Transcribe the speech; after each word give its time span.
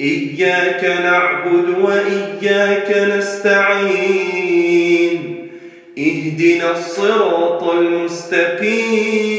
إياك 0.02 0.82
نعبد 0.82 1.78
وإياك 1.78 2.90
نستعين. 3.18 5.14
اهدنا 5.98 6.72
الصراط 6.72 7.64
المستقيم. 7.64 9.32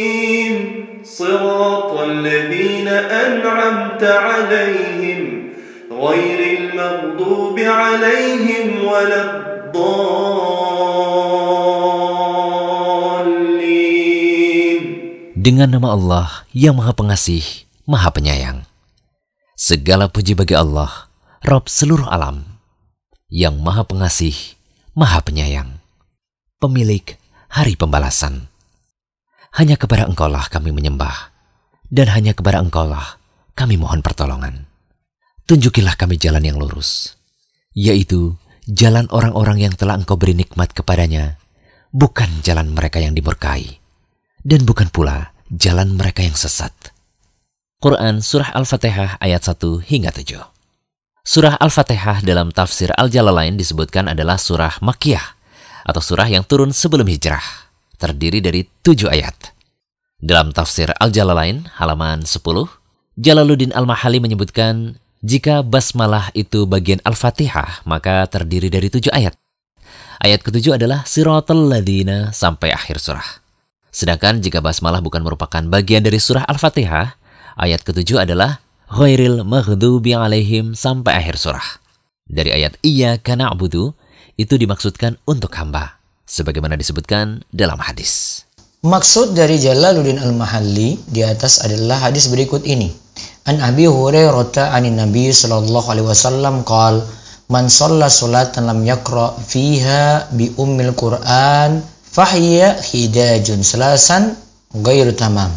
صراط 1.02 2.00
الذين 2.00 2.88
أنعمت 2.88 4.04
عليهم 4.04 5.48
غير 5.90 6.58
المغضوب 6.58 7.58
عليهم 7.58 8.84
ولا 8.86 9.22
الضالين. 9.34 9.72
Dengan 15.34 15.74
nama 15.74 15.98
Allah 15.98 16.46
yang 16.54 16.78
Maha 16.78 16.94
Pengasih, 16.94 17.66
Maha 17.82 18.14
Penyayang. 18.14 18.62
Segala 19.52 20.08
puji 20.08 20.32
bagi 20.32 20.56
Allah, 20.56 21.12
Rob 21.44 21.68
seluruh 21.68 22.08
alam, 22.08 22.56
yang 23.28 23.60
maha 23.60 23.84
pengasih, 23.84 24.32
maha 24.96 25.20
penyayang, 25.20 25.76
pemilik 26.56 27.04
hari 27.52 27.76
pembalasan. 27.76 28.48
Hanya 29.52 29.76
kepada 29.76 30.08
engkaulah 30.08 30.48
kami 30.48 30.72
menyembah, 30.72 31.36
dan 31.92 32.08
hanya 32.16 32.32
kepada 32.32 32.64
engkaulah 32.64 33.20
kami 33.52 33.76
mohon 33.76 34.00
pertolongan. 34.00 34.64
Tunjukilah 35.44 36.00
kami 36.00 36.16
jalan 36.16 36.48
yang 36.48 36.56
lurus, 36.56 37.20
yaitu 37.76 38.40
jalan 38.64 39.04
orang-orang 39.12 39.68
yang 39.68 39.74
telah 39.76 40.00
engkau 40.00 40.16
beri 40.16 40.32
nikmat 40.32 40.72
kepadanya, 40.72 41.36
bukan 41.92 42.40
jalan 42.40 42.72
mereka 42.72 43.04
yang 43.04 43.12
dimurkai, 43.12 43.84
dan 44.48 44.64
bukan 44.64 44.88
pula 44.88 45.36
jalan 45.52 45.92
mereka 45.92 46.24
yang 46.24 46.32
sesat. 46.32 46.72
Quran 47.82 48.22
Surah 48.22 48.54
Al-Fatihah 48.54 49.18
ayat 49.18 49.42
1 49.42 49.58
hingga 49.82 50.14
7. 50.14 50.38
Surah 51.26 51.58
Al-Fatihah 51.58 52.22
dalam 52.22 52.54
tafsir 52.54 52.94
Al-Jalalain 52.94 53.58
disebutkan 53.58 54.06
adalah 54.06 54.38
surah 54.38 54.78
Makkiyah 54.78 55.34
atau 55.90 55.98
surah 55.98 56.30
yang 56.30 56.46
turun 56.46 56.70
sebelum 56.70 57.10
hijrah, 57.10 57.42
terdiri 57.98 58.38
dari 58.38 58.70
tujuh 58.86 59.10
ayat. 59.10 59.34
Dalam 60.22 60.54
tafsir 60.54 60.94
Al-Jalalain 60.94 61.66
halaman 61.74 62.22
10, 62.22 62.38
Jalaluddin 63.18 63.74
Al-Mahali 63.74 64.22
menyebutkan 64.22 65.02
jika 65.26 65.66
basmalah 65.66 66.30
itu 66.38 66.70
bagian 66.70 67.02
Al-Fatihah, 67.02 67.82
maka 67.82 68.30
terdiri 68.30 68.70
dari 68.70 68.94
tujuh 68.94 69.10
ayat. 69.10 69.34
Ayat 70.22 70.46
ketujuh 70.46 70.78
adalah 70.78 71.02
Siratul 71.02 71.66
Ladina 71.66 72.30
sampai 72.30 72.70
akhir 72.70 73.02
surah. 73.02 73.42
Sedangkan 73.90 74.38
jika 74.38 74.62
basmalah 74.62 75.02
bukan 75.02 75.26
merupakan 75.26 75.66
bagian 75.66 76.06
dari 76.06 76.22
surah 76.22 76.46
Al-Fatihah, 76.46 77.18
Ayat 77.56 77.84
ketujuh 77.84 78.24
adalah 78.24 78.60
ghairil 78.88 79.44
maghdubi 79.44 80.16
alaihim 80.16 80.76
sampai 80.76 81.18
akhir 81.20 81.40
surah. 81.40 81.64
Dari 82.28 82.52
ayat 82.52 82.78
iya 82.80 83.18
kana 83.20 83.52
abudu 83.52 83.92
itu 84.40 84.54
dimaksudkan 84.56 85.20
untuk 85.28 85.52
hamba. 85.56 86.00
Sebagaimana 86.24 86.80
disebutkan 86.80 87.44
dalam 87.52 87.76
hadis. 87.82 88.44
Maksud 88.82 89.38
dari 89.38 89.62
Jalaluddin 89.62 90.18
Al-Mahalli 90.18 90.98
di 91.06 91.22
atas 91.22 91.62
adalah 91.62 92.08
hadis 92.08 92.26
berikut 92.32 92.66
ini. 92.66 92.90
An 93.46 93.62
Abi 93.62 93.86
Hurairah 93.86 94.74
anin 94.74 94.98
Nabi 94.98 95.30
sallallahu 95.30 95.86
alaihi 95.92 96.08
wasallam 96.08 96.66
qal 96.66 97.04
Man 97.52 97.68
shalla 97.68 98.08
salatan 98.08 98.64
lam 98.64 98.80
yaqra 98.80 99.36
fiha 99.36 100.32
bi 100.32 100.48
ummil 100.56 100.96
Qur'an 100.96 101.84
fahiya 101.84 102.80
hidajun 102.80 103.60
selasan 103.60 104.32
ghairu 104.72 105.12
tamam. 105.12 105.52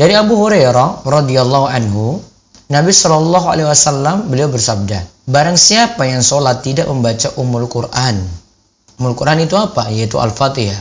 Dari 0.00 0.16
Abu 0.16 0.32
Hurairah 0.32 1.04
radhiyallahu 1.04 1.68
anhu, 1.68 2.16
Nabi 2.72 2.88
Shallallahu 2.88 3.52
alaihi 3.52 3.68
wasallam 3.68 4.32
beliau 4.32 4.48
bersabda, 4.48 5.28
barang 5.28 5.60
siapa 5.60 6.08
yang 6.08 6.24
sholat 6.24 6.64
tidak 6.64 6.88
membaca 6.88 7.28
umul 7.36 7.68
Quran. 7.68 8.16
Umul 8.96 9.12
Quran 9.12 9.44
itu 9.44 9.60
apa? 9.60 9.92
Yaitu 9.92 10.16
Al-Fatihah. 10.16 10.80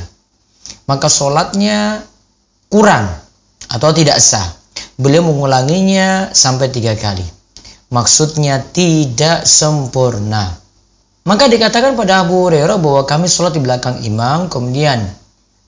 Maka 0.88 1.12
sholatnya 1.12 2.00
kurang 2.72 3.12
atau 3.68 3.92
tidak 3.92 4.24
sah. 4.24 4.56
Beliau 4.96 5.28
mengulanginya 5.28 6.32
sampai 6.32 6.72
tiga 6.72 6.96
kali. 6.96 7.28
Maksudnya 7.92 8.72
tidak 8.72 9.44
sempurna. 9.44 10.48
Maka 11.28 11.52
dikatakan 11.52 12.00
pada 12.00 12.24
Abu 12.24 12.48
Hurairah 12.48 12.80
bahwa 12.80 13.04
kami 13.04 13.28
sholat 13.28 13.52
di 13.52 13.60
belakang 13.60 14.00
imam. 14.00 14.48
Kemudian 14.48 15.04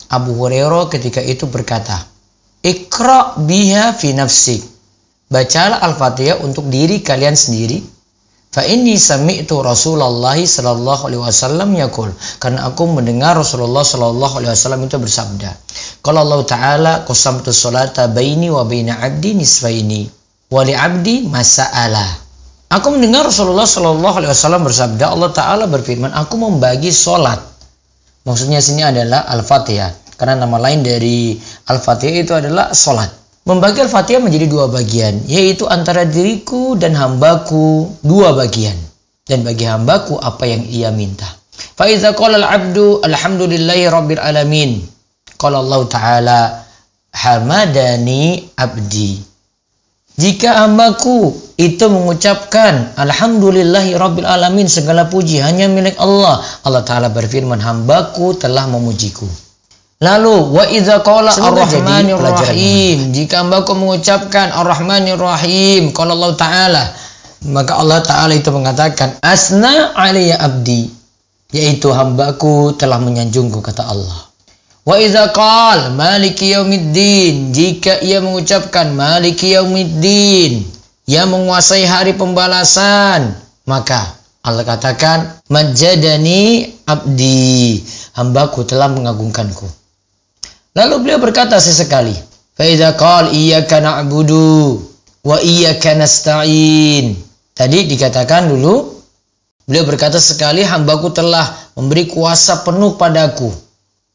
Abu 0.07 0.39
Hurairah 0.39 0.88
ketika 0.88 1.19
itu 1.19 1.51
berkata, 1.51 2.11
Ikra 2.62 3.42
biha 3.42 3.98
fi 3.98 4.14
nafsik. 4.14 4.62
Bacalah 5.34 5.82
Al-Fatihah 5.82 6.46
untuk 6.46 6.70
diri 6.70 7.02
kalian 7.02 7.34
sendiri. 7.34 7.82
Fa 8.54 8.62
inni 8.68 9.02
sami'tu 9.02 9.64
Rasulullah 9.66 10.36
sallallahu 10.36 11.08
alaihi 11.08 11.24
wasallam 11.24 11.72
yaqul 11.72 12.12
karena 12.36 12.68
aku 12.68 12.84
mendengar 12.84 13.40
Rasulullah 13.40 13.82
sallallahu 13.82 14.44
alaihi 14.44 14.52
wasallam 14.52 14.84
itu 14.86 15.00
bersabda. 15.00 15.56
Kalau 16.04 16.28
Allah 16.28 16.44
taala 16.44 16.94
qasamtu 17.08 17.56
salata 17.56 18.12
baini 18.12 18.52
wa 18.52 18.68
baina 18.68 19.00
'abdi 19.00 19.40
nisfaini 19.40 20.06
wa 20.52 20.62
li 20.68 20.76
'abdi 20.76 21.32
masa'ala. 21.32 22.04
Aku 22.76 22.92
mendengar 22.92 23.24
Rasulullah 23.24 23.66
sallallahu 23.66 24.20
alaihi 24.20 24.36
wasallam 24.36 24.68
bersabda 24.68 25.16
Allah 25.16 25.32
taala 25.32 25.64
berfirman 25.72 26.12
aku 26.12 26.36
membagi 26.36 26.92
salat. 26.92 27.40
Maksudnya 28.28 28.60
sini 28.60 28.84
adalah 28.84 29.32
Al-Fatihah 29.32 30.00
karena 30.22 30.38
nama 30.38 30.62
lain 30.62 30.86
dari 30.86 31.34
Al-Fatihah 31.66 32.22
itu 32.22 32.34
adalah 32.38 32.70
sholat. 32.78 33.09
Membagi 33.50 33.82
Al-Fatihah 33.82 34.22
menjadi 34.22 34.46
dua 34.46 34.70
bagian, 34.70 35.18
yaitu 35.26 35.66
antara 35.66 36.06
diriku 36.06 36.78
dan 36.78 36.94
hambaku 36.94 37.90
dua 38.06 38.38
bagian. 38.38 38.78
Dan 39.26 39.42
bagi 39.42 39.66
hambaku 39.66 40.22
apa 40.22 40.46
yang 40.46 40.62
ia 40.70 40.94
minta. 40.94 41.26
Faiza 41.74 42.14
qala 42.14 42.38
al-abdu 42.38 43.02
alhamdulillahi 43.02 43.90
rabbil 43.90 44.22
alamin. 44.22 44.86
Qala 45.42 45.58
Allah 45.58 45.81
Ta'ala 45.90 46.40
hamadani 47.18 48.46
abdi. 48.62 49.18
Jika 50.22 50.62
hambaku 50.62 51.34
itu 51.58 51.86
mengucapkan 51.90 52.94
Alhamdulillahi 52.94 53.98
Rabbil 53.98 54.28
Alamin 54.28 54.70
segala 54.70 55.10
puji 55.10 55.42
hanya 55.42 55.66
milik 55.66 55.98
Allah. 55.98 56.42
Allah 56.62 56.84
Ta'ala 56.86 57.10
berfirman 57.10 57.58
hambaku 57.58 58.38
telah 58.38 58.70
memujiku. 58.70 59.26
Lalu 60.01 60.50
wa 60.50 60.66
idza 60.66 61.06
qala 61.06 61.29
ar-rahmanir 61.29 62.17
rahim 62.17 63.13
jika 63.13 63.45
hambaku 63.45 63.78
mengucapkan 63.78 64.50
ar-rahmanir 64.50 65.22
rahim 65.22 65.94
qala 65.94 66.17
Allah 66.17 66.34
taala 66.34 66.84
maka 67.45 67.78
Allah 67.78 68.01
taala 68.01 68.34
itu 68.34 68.50
mengatakan 68.50 69.22
asna 69.22 69.94
alayya 69.94 70.41
abdi 70.41 70.89
yaitu 71.53 71.94
hambaku 71.94 72.73
telah 72.81 72.97
menyanjungku 72.97 73.62
kata 73.62 73.85
Allah. 73.85 74.25
Wa 74.81 74.97
idza 74.97 75.29
qala 75.38 75.94
maliki 75.94 76.50
yaumiddin 76.57 77.53
jika 77.53 78.01
ia 78.01 78.25
mengucapkan 78.25 78.97
maliki 78.97 79.53
yaumiddin 79.53 80.66
yang 81.06 81.29
menguasai 81.29 81.85
hari 81.85 82.18
pembalasan 82.18 83.38
maka 83.69 84.18
Allah 84.41 84.66
katakan 84.66 85.38
majadani 85.54 86.74
abdi 86.89 87.77
hambaku 88.18 88.65
telah 88.65 88.89
mengagungkanku. 88.89 89.81
Lalu 90.71 91.03
beliau 91.03 91.19
berkata 91.19 91.59
sesekali, 91.59 92.15
"Faidza 92.56 92.95
qal 92.95 93.35
iyyaka 93.35 93.83
na'budu 93.83 94.79
wa 95.27 95.38
iyyaka 95.44 96.00
nasta'in." 96.00 97.19
Tadi 97.51 97.91
dikatakan 97.91 98.47
dulu 98.47 98.95
beliau 99.68 99.83
berkata 99.83 100.15
sekali 100.15 100.63
hambaku 100.63 101.12
telah 101.12 101.44
memberi 101.75 102.07
kuasa 102.07 102.63
penuh 102.63 102.95
padaku. 102.95 103.51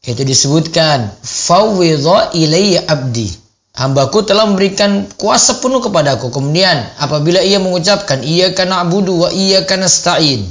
Itu 0.01 0.25
disebutkan 0.25 1.13
fawwidha 1.21 2.33
ilayya 2.33 2.89
abdi. 2.89 3.29
Hambaku 3.77 4.25
telah 4.25 4.49
memberikan 4.49 5.05
kuasa 5.13 5.61
penuh 5.61 5.77
kepadaku. 5.77 6.33
Kemudian 6.33 6.89
apabila 6.97 7.37
ia 7.45 7.61
mengucapkan 7.61 8.25
iyyaka 8.25 8.65
na'budu 8.65 9.13
wa 9.13 9.29
iyyaka 9.29 9.77
nasta'in. 9.77 10.49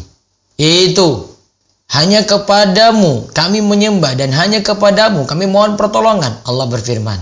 Yaitu 0.55 1.27
hanya 1.95 2.27
kepadamu 2.27 3.31
kami 3.31 3.63
menyembah 3.63 4.19
dan 4.19 4.35
hanya 4.35 4.59
kepadamu 4.63 5.23
kami 5.23 5.47
mohon 5.47 5.79
pertolongan. 5.79 6.35
Allah 6.43 6.67
berfirman. 6.67 7.21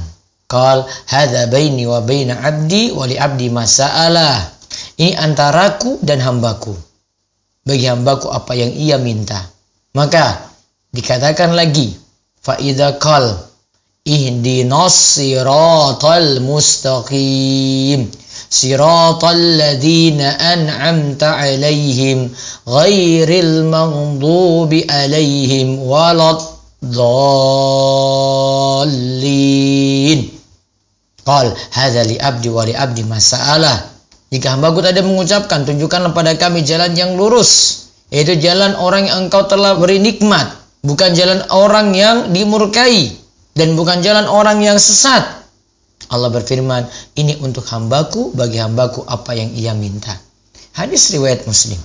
Qal 0.49 0.89
hadza 1.09 1.49
baini 1.53 1.85
wa 1.85 2.01
baina 2.01 2.41
abdi 2.41 2.93
wa 2.93 3.05
li 3.05 3.17
abdi 3.21 3.53
masa'alah. 3.53 4.55
Ini 4.97 5.19
antaraku 5.21 6.01
dan 6.01 6.25
hambaku. 6.25 6.73
bagi 7.65 7.89
hambaku 7.89 8.29
apa 8.29 8.53
yang 8.53 8.73
ia 8.77 9.01
minta. 9.01 9.41
Maka 9.97 10.53
dikatakan 10.93 11.57
lagi, 11.57 11.97
faida 12.45 13.01
kal 13.01 13.41
ihdinas 14.05 15.17
siratal 15.17 16.45
mustaqim 16.45 18.13
an'amta 20.39 21.35
alaihim 21.35 22.31
ghairil 22.69 23.67
maghdubi 23.67 24.87
alaihim 24.87 25.83
walad 25.83 26.39
dhallin 26.83 27.41
Qal 31.25 31.57
hadza 31.73 32.05
li 32.05 32.21
abdi 32.21 32.49
wa 32.53 32.69
li 32.69 32.77
abdi 32.77 33.03
masalah 33.09 33.95
jika 34.35 34.51
hambaku 34.51 34.83
tadi 34.83 34.99
mengucapkan, 34.99 35.63
tunjukkanlah 35.63 36.11
pada 36.11 36.35
kami 36.35 36.67
jalan 36.67 36.91
yang 36.99 37.15
lurus. 37.15 37.87
Yaitu 38.11 38.35
jalan 38.43 38.75
orang 38.75 39.07
yang 39.07 39.31
engkau 39.31 39.47
telah 39.47 39.79
beri 39.79 40.03
nikmat. 40.03 40.51
Bukan 40.83 41.15
jalan 41.15 41.39
orang 41.55 41.95
yang 41.95 42.35
dimurkai. 42.35 43.15
Dan 43.55 43.79
bukan 43.79 44.03
jalan 44.03 44.27
orang 44.27 44.59
yang 44.59 44.75
sesat. 44.75 45.44
Allah 46.13 46.31
berfirman, 46.31 46.85
ini 47.17 47.41
untuk 47.41 47.65
hambaku, 47.65 48.37
bagi 48.37 48.61
hambaku 48.61 49.03
apa 49.09 49.33
yang 49.33 49.51
ia 49.57 49.73
minta. 49.73 50.13
Hadis 50.77 51.11
riwayat 51.15 51.49
muslim. 51.49 51.79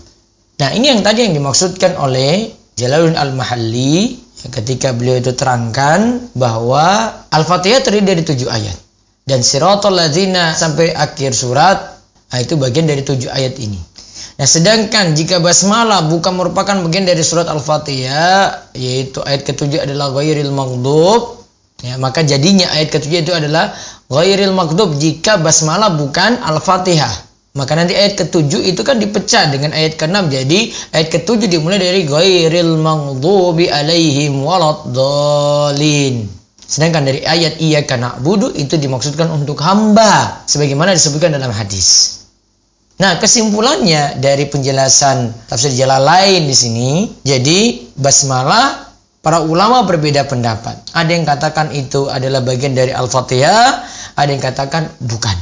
Nah 0.60 0.76
ini 0.76 0.92
yang 0.92 1.02
tadi 1.06 1.24
yang 1.24 1.34
dimaksudkan 1.34 1.96
oleh 1.96 2.52
Jalaluddin 2.76 3.16
Al-Mahalli 3.16 4.18
ketika 4.52 4.92
beliau 4.92 5.20
itu 5.20 5.32
terangkan 5.36 6.32
bahwa 6.36 7.12
Al-Fatihah 7.32 7.84
terdiri 7.84 8.06
dari 8.18 8.24
tujuh 8.28 8.50
ayat. 8.52 8.78
Dan 9.24 9.46
siratul 9.46 9.94
ladzina 9.94 10.58
sampai 10.58 10.90
akhir 10.96 11.38
surat 11.38 12.00
Nah, 12.30 12.40
itu 12.46 12.54
bagian 12.62 12.86
dari 12.86 13.02
tujuh 13.02 13.30
ayat 13.30 13.58
ini. 13.58 13.78
Nah, 14.40 14.48
sedangkan 14.48 15.18
jika 15.18 15.42
basmalah 15.42 16.08
bukan 16.08 16.38
merupakan 16.38 16.78
bagian 16.86 17.04
dari 17.10 17.26
surat 17.26 17.50
Al-Fatihah, 17.50 18.72
yaitu 18.78 19.20
ayat 19.26 19.44
ketujuh 19.44 19.84
adalah 19.84 20.14
ghairil 20.14 20.54
maghdub, 20.54 21.39
ya, 21.84 21.96
maka 22.00 22.24
jadinya 22.24 22.68
ayat 22.76 22.90
ketujuh 22.92 23.24
itu 23.24 23.34
adalah 23.36 23.76
ghairil 24.10 24.56
maghdub 24.56 24.98
jika 24.98 25.38
basmalah 25.40 25.96
bukan 25.96 26.40
Al-Fatihah. 26.42 27.30
Maka 27.58 27.74
nanti 27.74 27.98
ayat 27.98 28.14
ketujuh 28.14 28.62
itu 28.62 28.82
kan 28.86 29.02
dipecah 29.02 29.50
dengan 29.50 29.74
ayat 29.74 29.98
keenam. 29.98 30.30
Jadi 30.30 30.70
ayat 30.94 31.10
ketujuh 31.10 31.50
dimulai 31.50 31.82
dari 31.82 32.06
ghairil 32.06 32.78
maghdubi 32.78 33.68
alaihim 33.68 34.46
waladdallin. 34.46 36.30
Sedangkan 36.70 37.10
dari 37.10 37.26
ayat 37.26 37.58
iya 37.58 37.82
karena 37.82 38.14
budu 38.22 38.54
itu 38.54 38.78
dimaksudkan 38.78 39.26
untuk 39.34 39.58
hamba 39.66 40.46
sebagaimana 40.46 40.94
disebutkan 40.94 41.34
dalam 41.34 41.50
hadis. 41.50 42.22
Nah, 43.00 43.16
kesimpulannya 43.18 44.20
dari 44.20 44.46
penjelasan 44.46 45.32
tafsir 45.48 45.72
jalan 45.72 46.04
lain 46.04 46.46
di 46.46 46.54
sini, 46.54 46.92
jadi 47.24 47.90
basmalah 47.96 48.89
para 49.20 49.44
ulama 49.44 49.84
berbeda 49.84 50.26
pendapat. 50.28 50.96
Ada 50.96 51.12
yang 51.12 51.26
katakan 51.28 51.72
itu 51.76 52.08
adalah 52.08 52.44
bagian 52.44 52.76
dari 52.76 52.96
Al-Fatihah, 52.96 53.84
ada 54.16 54.30
yang 54.30 54.44
katakan 54.44 54.88
bukan. 55.04 55.36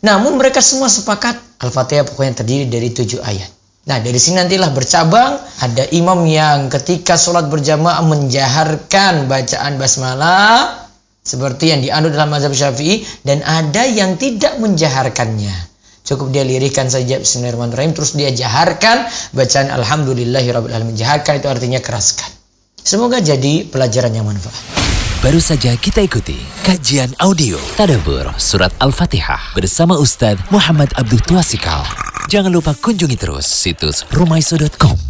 Namun 0.00 0.40
mereka 0.40 0.64
semua 0.64 0.88
sepakat 0.88 1.36
Al-Fatihah 1.60 2.08
pokoknya 2.08 2.40
terdiri 2.40 2.64
dari 2.72 2.88
tujuh 2.88 3.20
ayat. 3.20 3.50
Nah 3.88 3.96
dari 4.00 4.16
sini 4.20 4.40
nantilah 4.40 4.72
bercabang 4.76 5.40
ada 5.60 5.84
imam 5.92 6.24
yang 6.28 6.68
ketika 6.68 7.16
sholat 7.16 7.48
berjamaah 7.48 8.04
menjaharkan 8.04 9.24
bacaan 9.24 9.80
basmalah 9.80 10.88
seperti 11.20 11.72
yang 11.72 11.80
dianut 11.84 12.12
dalam 12.16 12.32
mazhab 12.32 12.52
syafi'i 12.52 13.04
dan 13.24 13.44
ada 13.44 13.84
yang 13.84 14.16
tidak 14.16 14.56
menjaharkannya. 14.60 15.52
Cukup 16.00 16.32
dia 16.32 16.48
lirikan 16.48 16.88
saja 16.88 17.20
Bismillahirrahmanirrahim 17.20 17.92
terus 17.92 18.16
dia 18.16 18.32
jaharkan 18.32 19.04
bacaan 19.36 19.68
Alhamdulillahirabbil 19.68 20.96
Jaharkan 20.96 21.44
itu 21.44 21.48
artinya 21.48 21.80
keraskan. 21.84 22.39
Semoga 22.82 23.20
jadi 23.20 23.66
pelajaran 23.68 24.12
yang 24.14 24.26
manfaat. 24.26 24.56
Baru 25.20 25.36
saja 25.36 25.76
kita 25.76 26.00
ikuti 26.00 26.40
kajian 26.64 27.12
audio 27.20 27.60
Tadabur 27.76 28.32
Surat 28.40 28.72
Al-Fatihah 28.80 29.52
bersama 29.52 30.00
Ustadz 30.00 30.48
Muhammad 30.48 30.88
Abdul 30.96 31.20
Tuasikal. 31.28 31.84
Jangan 32.32 32.48
lupa 32.48 32.72
kunjungi 32.72 33.20
terus 33.20 33.44
situs 33.44 34.08
rumaiso.com 34.08 35.09